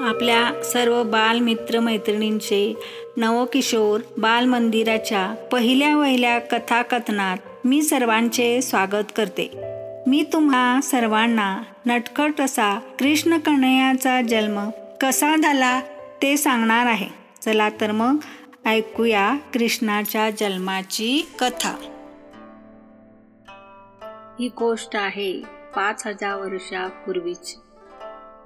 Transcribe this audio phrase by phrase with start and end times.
[0.00, 2.74] आपल्या सर्व बालमित्र-मैत्रिणींचे
[3.16, 9.50] नवकिशोर बालमंदिराच्या पहिल्या वहिल्या कथाकथनात मी सर्वांचे स्वागत करते.
[10.06, 15.80] मी तुम्हा सर्वांना नटखट असा कृष्ण कन्हैयाचा जन्म कसा झाला
[16.22, 17.08] ते सांगणार आहे.
[17.42, 18.16] चला तर मग
[18.66, 21.76] ऐकूया कृष्णाच्या जन्माची कथा.
[24.40, 25.42] ही गोष्ट आहे
[25.76, 27.60] पाच हजार वर्षापूर्वीची.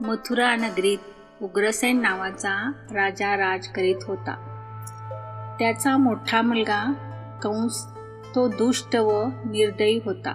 [0.00, 0.98] मथुरा नगरीत
[1.42, 4.34] उग्रसेन नावाचा राजा राज करीत होता.
[5.58, 6.92] त्याचा मोठा मुलगा
[7.42, 7.86] कंस
[8.34, 10.32] तो दुष्ट व निर्दयी होता.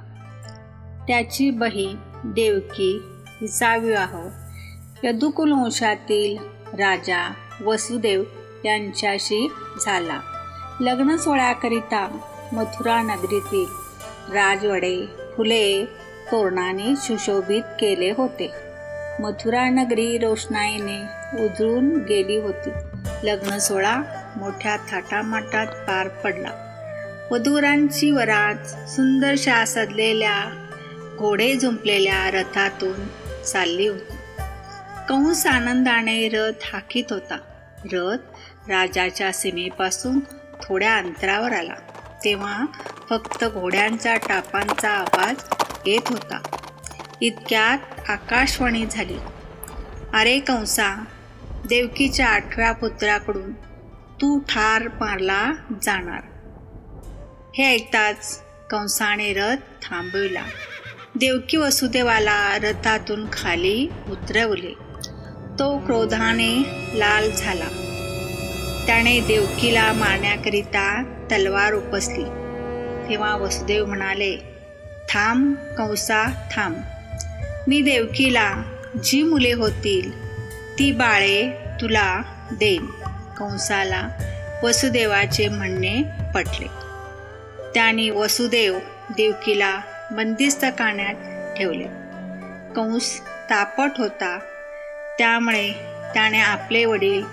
[1.08, 3.02] त्याची बहीण देवकी
[3.42, 4.28] हिचा विवाह
[5.04, 6.38] यदुकुल वंशातील
[6.80, 7.34] राजा
[7.66, 8.24] वसुदेव
[8.66, 9.52] यांच्याशी
[9.86, 10.20] झाला.
[10.80, 12.18] लग्न सोहळ्याकरिता
[12.54, 13.66] मथुरा नगरीतील
[14.34, 15.06] राजवडे
[15.38, 15.86] फुले
[16.32, 18.63] तोरणाने सुशोभित केले होते.
[19.20, 21.02] मथुरा नगरी रोषणाईने
[21.46, 22.70] उजळून गेली होती.
[23.24, 24.02] लग्न सोहळा
[24.36, 26.50] मोठ्या थाटामाटात पार पडला.
[27.32, 30.66] वधुवरांची वरात सुंदरशा सजलेल्या
[31.18, 33.08] घोडे झुंपलेल्या रथातून
[33.44, 34.14] चालली होती.
[35.10, 37.38] कंस आनंदाने रथ हाकीत होता.
[37.94, 38.18] रथ
[38.70, 40.20] राजाच्या सीमेपासून
[40.64, 41.76] थोड्या अंतरावर आला.
[42.24, 42.66] तेव्हा
[43.10, 45.36] फक्त घोड्यांचा टापांचा आवाज
[45.86, 46.38] येत होता.
[47.24, 49.18] इतक्यात आकाशवाणी झाली.
[50.14, 51.06] अरे कंसा
[51.70, 53.54] देवकीच्या आठव्या पुत्राकडून
[54.22, 55.52] तू ठार मारला
[55.82, 56.20] जाणार.
[57.56, 60.44] हे ऐकताच कंसाने रथ थांबविला.
[61.16, 64.74] देवकी वसुदेवाला रथातून खाली उतरवले.
[65.60, 66.64] तो क्रोधाने
[66.94, 67.68] लाल झाला.
[68.88, 72.24] त्याने देवकीला मारण्याकरिता तलवार उपसली.
[73.10, 74.38] तेव्हा वसुदेव म्हणाले
[75.10, 76.76] थांब कंसा थांब.
[77.68, 78.64] मी देवकीला
[79.04, 80.28] जी मुले होतील
[80.80, 82.86] ती बाळे तुला देईन
[83.38, 84.10] कंसाला
[84.64, 86.04] वसुदेवाचे म्हणणे
[86.36, 86.68] पटले.
[87.74, 88.80] त्याने वसुदेव
[89.10, 89.80] देवकीला
[90.12, 91.14] बंदिस्त काण्यात
[91.58, 91.84] ठेवले.
[92.76, 94.40] कंस तापट होता.
[95.18, 95.72] त्यामुळे
[96.14, 97.24] त्याने आपले वडील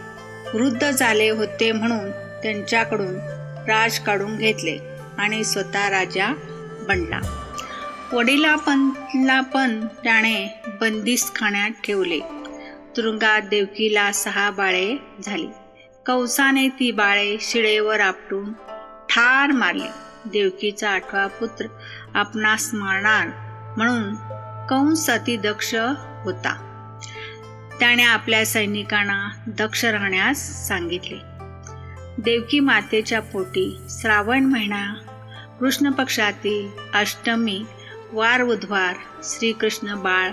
[0.55, 3.17] वृद्ध झाले होते म्हणून त्यांच्याकडून
[3.69, 4.79] राज काढून घेतले
[5.19, 6.35] आणि स्वतः राजा
[6.89, 7.21] बनला.
[8.13, 8.91] वडिला पण
[9.41, 12.19] पण त्याने बंदिस्त खाण्यात ठेवले.
[12.97, 15.47] तुरुंगात देवकीला सहा बाळे झाली.
[16.07, 18.53] कौसाने ती बाळे शिळेवर आपटून
[19.11, 19.89] ठार मारले.
[20.25, 21.67] देवकीचा आठवा पुत्र
[22.15, 23.27] आपणास मारणार
[23.77, 24.15] म्हणून
[24.67, 25.75] कंस अति दक्ष
[26.25, 26.67] होता.
[27.81, 31.17] त्याने आपल्या सैनिकांना दक्ष राहण्यास सांगितले.
[32.19, 34.95] देवकी मातेच्या पोटी श्रावण महिना
[35.61, 37.65] कृष्ण पक्षातील अष्टमी
[38.13, 38.95] वार बुधवार
[39.25, 40.31] श्रीकृष्ण बाळ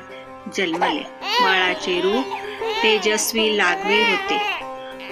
[0.58, 1.04] जन्मले.
[1.22, 2.26] बाळाचे रूप
[2.84, 4.38] तेजस्वी लागवे होते.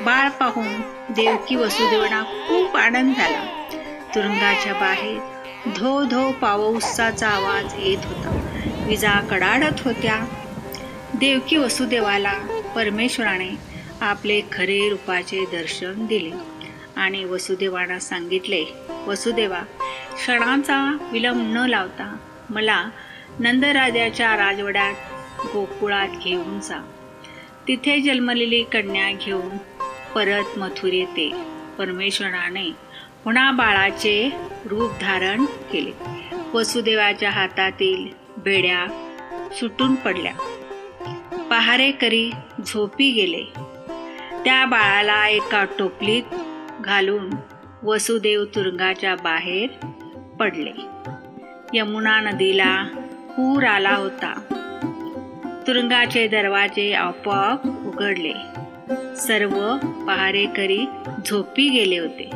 [0.02, 3.68] बाळ पाहून देवकी वसुदेवना खूप आनंद झाला.
[4.16, 5.20] तुरुंगाच्या बाहेर
[5.78, 8.30] धो धो पावसाचा आवाज येत होता.
[8.88, 10.26] विजा कडाडत होत्या.
[11.14, 12.34] देवकी वसुदेवाला
[12.76, 13.50] परमेश्वराने
[14.02, 16.32] आपले खरे रूपाचे दर्शन दिले
[16.96, 18.66] आणि वसुदेवांना सांगितले
[19.08, 19.60] वसुदेवा
[20.16, 22.18] क्षणाचा विलंब न लावता
[22.50, 22.90] मला
[23.40, 24.94] नंदराजाच्या राजवड्यात
[25.54, 26.92] गोकुळात घेऊन जा.
[27.68, 29.58] तिथे जन्मलेली कन्या घेऊन
[30.16, 31.32] परत मथुर येते.
[31.78, 32.72] परमेश्वराने
[33.24, 34.32] पुन्हा बाळाचे
[34.66, 35.92] रूप धारण केले.
[36.54, 38.08] वसुदेवाच्या हातातील
[38.38, 39.12] बेड्या
[39.54, 40.34] सुटून पडल्या.
[41.50, 42.32] पहारेकरी
[42.68, 43.44] झोपी गेले.
[44.46, 46.24] त्या बाळाला एका टोपलीत
[46.80, 47.30] घालून
[47.84, 49.86] वसुदेव तुरुंगाच्या बाहेर
[50.40, 50.72] पडले.
[51.78, 52.84] यमुना नदीला
[53.30, 54.40] पूर आला होता.
[55.68, 58.34] तुरुंगाचे दरवाजे आपोआप उघडले.
[59.16, 59.78] सर्व
[60.08, 60.86] पहारेकरी
[61.26, 62.30] झोपी गेले होते.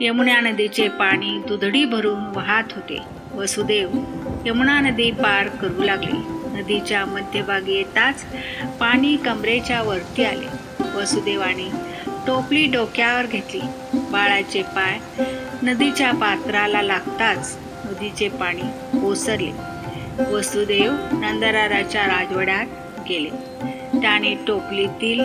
[0.00, 2.98] यमुना नदीचे पाणी दुधडी भरून वाहत होते.
[3.34, 3.90] वसुदेव
[4.46, 6.18] यमुना नदी पार करू लागले.
[6.60, 8.26] नदीच्या मध्यभागी येताच
[8.80, 10.46] पाणी कमरेच्या वरती आले.
[10.94, 11.70] वसुदेवाने
[12.26, 13.60] टोपली डोक्यावर घेतली.
[13.94, 14.98] बाळाचे पाय
[15.62, 18.62] नदीच्या पात्राला लागताच नदीचे पाणी
[19.06, 19.50] ओसरले.
[20.32, 22.66] वसुदेव नंदराराच्या राजवाड्यात
[23.08, 23.30] गेले.
[24.00, 25.20] त्याने टोपलीतील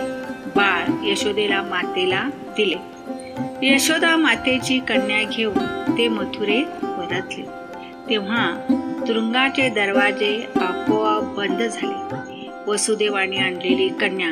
[0.56, 2.22] बाळ यशोदेला मातेला
[2.56, 2.76] दिले.
[3.62, 5.58] यशोदा मातेची कन्या घेऊन
[5.98, 7.42] ते मथुरे परतले.
[8.10, 8.52] तेव्हा
[9.08, 12.50] तुरुंगाचे दरवाजे आपोआप बंद झाले.
[12.66, 14.30] वसुदेवाने आणलेली कन्या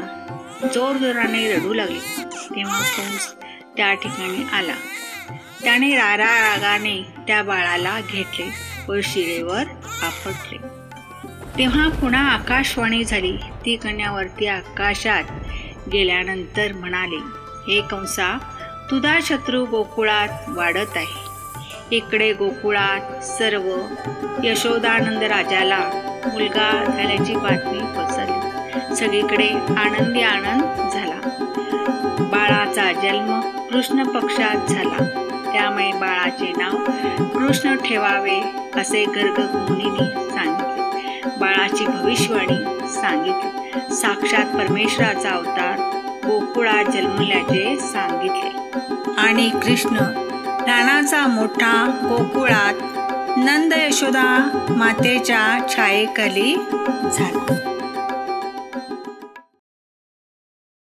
[0.75, 2.23] जोरजोराने रडू लागली.
[2.57, 3.35] तेव्हा कंस
[3.77, 4.75] त्या ठिकाणी आला.
[5.65, 8.47] त्याने रारा रागाने त्या बाळाला घेतले
[8.89, 9.65] व शिरेवर
[10.03, 10.57] आपटले.
[11.59, 13.37] तेव्हा पुन्हा आकाशवाणी झाली.
[13.65, 15.25] ती कन्यावरती आकाशात
[15.93, 17.17] गेल्यानंतर म्हणाले
[17.73, 18.39] हे कंसा
[18.91, 21.29] तुझा शत्रू गोकुळात वाढत आहे.
[21.97, 23.77] इकडे गोकुळात सर्व
[24.45, 25.79] यशोदानंद राजाला
[26.33, 28.97] मुलगा झाल्याची बातमी पसरली.
[28.97, 31.21] सगळीकडे आनंदी आनंद झाला.
[32.21, 35.25] बाळाचा जन्म कृष्ण पक्षात झाला.
[35.53, 36.77] त्यामुळे बाळाचे नाव
[37.39, 38.41] कृष्ण ठेवावे
[38.77, 41.31] असे गर्ग मुनीने सांगितले.
[41.39, 43.95] बाळाची भविष्यवाणी सांगितली.
[43.95, 45.79] साक्षात परमेश्वराचा अवतार
[46.27, 48.81] गोकुळात जन्मल्याचे सांगितले.
[49.19, 49.97] आणि कृष्ण
[50.67, 52.75] लहानाचा मोठा गोकुळात
[53.39, 56.57] नंद यशोदा मातेच्या छायेखाली
[57.13, 57.78] झाला.